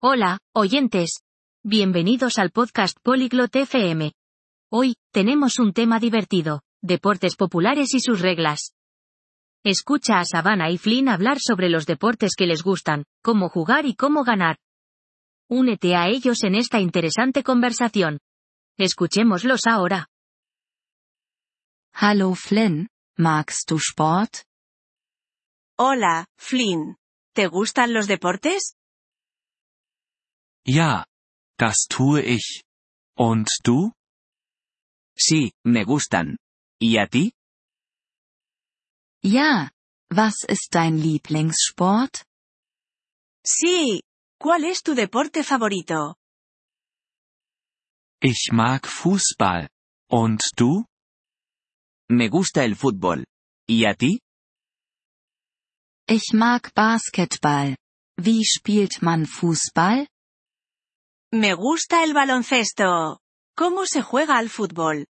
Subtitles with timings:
[0.00, 1.24] Hola, oyentes.
[1.64, 4.12] Bienvenidos al podcast Polyglot FM.
[4.70, 8.76] Hoy, tenemos un tema divertido, deportes populares y sus reglas.
[9.64, 13.96] Escucha a Savannah y Flynn hablar sobre los deportes que les gustan, cómo jugar y
[13.96, 14.58] cómo ganar.
[15.50, 18.20] Únete a ellos en esta interesante conversación.
[18.78, 20.06] Escuchémoslos ahora.
[21.92, 24.44] Hallo Flynn, magst du Sport?
[25.76, 26.98] Hola, Flynn.
[27.34, 28.77] ¿Te gustan los deportes?
[30.68, 31.06] Ja,
[31.56, 32.62] das tue ich.
[33.16, 33.92] Und du?
[35.16, 36.36] Sí, me gustan.
[36.78, 37.32] ¿Y a ti?
[39.24, 39.70] Ja,
[40.10, 42.22] was ist dein Lieblingssport?
[43.42, 44.02] Sí.
[44.38, 46.16] ¿Cuál es tu deporte favorito?
[48.20, 49.68] Ich mag Fußball.
[50.10, 50.84] Und du?
[52.10, 53.24] Me gusta el fútbol.
[53.66, 54.20] ¿Y a ti?
[56.06, 57.74] Ich mag Basketball.
[58.20, 60.06] Wie spielt man Fußball?
[61.32, 63.20] Me gusta el baloncesto.
[63.54, 65.06] ¿Cómo se juega al fútbol?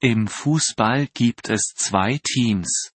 [0.00, 2.92] Im Fußball gibt es zwei Teams.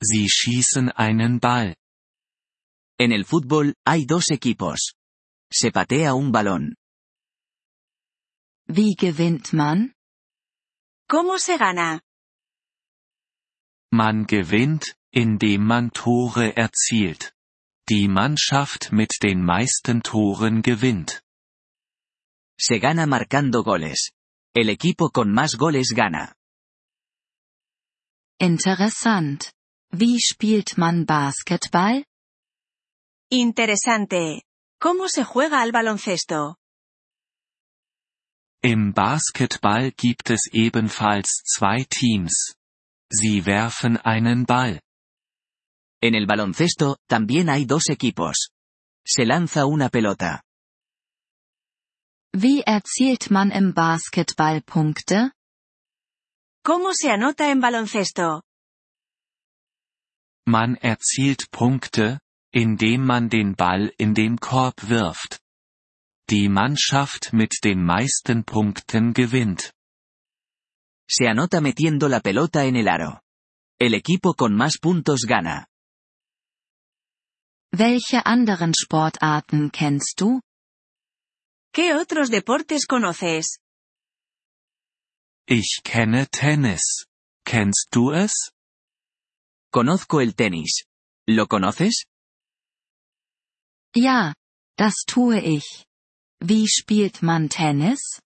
[0.00, 1.76] Sie schießen einen Ball.
[2.98, 4.94] En el fútbol, hay dos equipos.
[5.50, 6.76] Se patea un balón.
[8.66, 9.94] Wie gewinnt man?
[11.06, 12.00] ¿Cómo se gana?
[13.92, 17.34] Man gewinnt, indem man Tore erzielt.
[17.88, 21.22] Die Mannschaft mit den meisten Toren gewinnt.
[22.58, 24.12] Se gana marcando goles.
[24.54, 26.34] El equipo con más goles gana.
[28.38, 29.52] Interessant.
[29.90, 32.04] Wie spielt man Basketball?
[33.30, 34.42] Interesante.
[34.80, 36.56] ¿Cómo se juega al baloncesto?
[38.62, 42.54] Im Basketball gibt es ebenfalls zwei Teams.
[43.10, 44.80] Sie werfen einen Ball.
[46.02, 48.50] En el baloncesto, también hay dos equipos.
[49.06, 50.42] Se lanza una pelota.
[52.34, 55.32] Wie erzielt man im Basketball Punkte?
[56.64, 58.42] ¿Cómo se anota en baloncesto?
[60.46, 62.18] Man erzielt Punkte,
[62.52, 65.40] indem man den Ball in den Korb wirft.
[66.30, 69.72] Die Mannschaft mit den meisten Punkten gewinnt.
[71.08, 73.20] Se anota metiendo la pelota en el aro.
[73.78, 75.68] El equipo con más puntos gana.
[77.74, 80.40] Welche anderen Sportarten kennst du?
[81.72, 83.60] ¿Qué otros deportes conoces?
[85.48, 87.06] Ich kenne Tennis.
[87.46, 88.52] Kennst du es?
[89.72, 90.84] Conozco el tenis.
[91.26, 92.04] ¿Lo conoces?
[93.96, 94.34] Ja,
[94.76, 95.86] das tue ich.
[96.40, 98.20] Wie spielt man Tennis?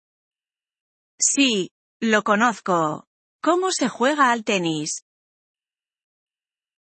[1.22, 1.70] Sí,
[2.02, 3.04] lo conozco.
[3.44, 5.02] ¿Cómo se juega al tenis?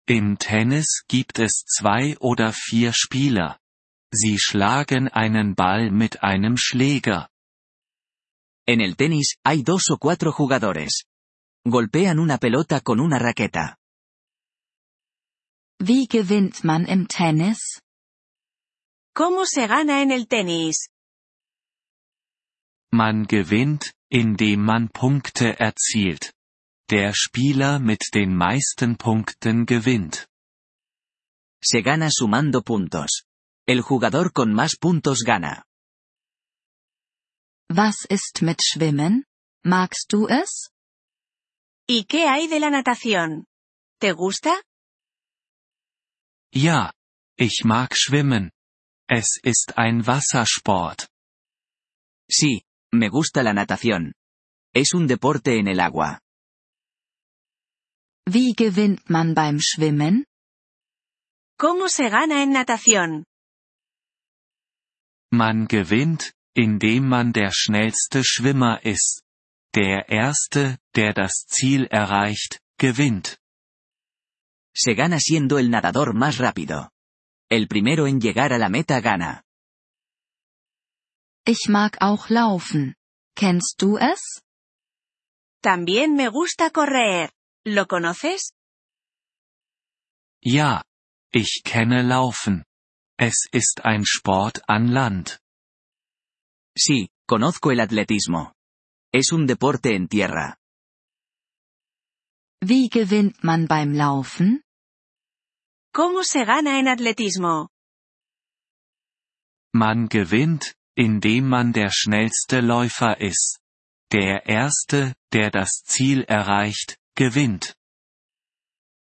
[0.09, 3.59] Im Tennis gibt es zwei oder vier Spieler.
[4.09, 7.27] Sie schlagen einen Ball mit einem Schläger.
[8.65, 11.03] En el tenis, hay dos o cuatro jugadores.
[11.65, 13.75] Golpean una pelota con una raqueta.
[15.79, 17.81] Wie gewinnt man im Tennis?
[19.13, 20.87] ¿Cómo se gana en el tenis?
[22.93, 26.33] Man gewinnt, indem man Punkte erzielt.
[26.89, 30.29] Der Spieler mit den meisten Punkten gewinnt.
[31.61, 33.23] Se gana sumando puntos.
[33.67, 35.65] El jugador con más puntos gana.
[37.69, 39.25] Was ist mit Schwimmen?
[39.65, 40.71] Magst du es?
[41.89, 43.47] ¿Y qué hay de la natación?
[43.99, 44.61] ¿Te gusta?
[46.53, 46.93] Ja,
[47.37, 48.51] ich mag schwimmen.
[49.09, 51.09] Es ist ein Wassersport.
[52.29, 54.13] Sí, me gusta la natación.
[54.73, 56.21] Es un deporte en el agua.
[58.29, 60.25] Wie gewinnt man beim Schwimmen?
[61.57, 63.23] ¿Cómo se gana en natación?
[65.31, 69.23] Man gewinnt, indem man der schnellste Schwimmer ist.
[69.73, 73.39] Der Erste, der das Ziel erreicht, gewinnt.
[74.75, 76.91] Se gana siendo el nadador más rápido.
[77.49, 79.41] El primero en llegar a la meta gana.
[81.45, 82.95] Ich mag auch laufen.
[83.37, 84.41] Kennst du es?
[85.63, 87.31] También me gusta correr.
[87.65, 88.53] ¿Lo conoces?
[90.41, 90.83] Ja,
[91.31, 92.63] ich kenne Laufen.
[93.19, 95.39] Es ist ein Sport an Land.
[96.77, 98.53] Sí, conozco el atletismo.
[99.11, 100.57] Es un deporte en tierra.
[102.61, 104.63] Wie gewinnt man beim Laufen?
[105.93, 107.69] ¿Cómo se gana en atletismo?
[109.73, 113.59] Man gewinnt, indem man der schnellste Läufer ist.
[114.11, 117.73] Der Erste, der das Ziel erreicht, gewinnt.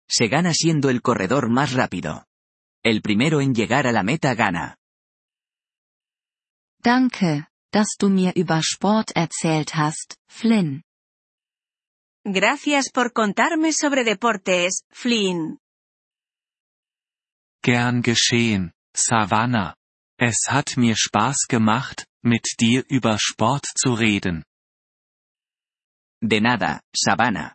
[0.08, 2.26] Se gana siendo el corredor más rápido.
[2.82, 4.76] El primero en llegar a la meta gana.
[6.78, 10.84] Danke, dass du mir über Sport erzählt hast, Flynn.
[12.24, 15.58] Gracias por contarme sobre deportes, Flynn.
[17.62, 19.74] Gern geschehen, Savannah.
[20.18, 24.44] Es hat mir Spaß gemacht, mit dir über Sport zu reden.
[26.22, 27.54] De nada, Savannah.